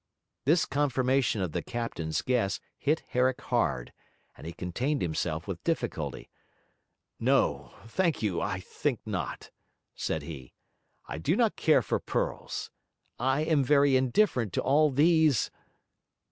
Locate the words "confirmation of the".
0.65-1.61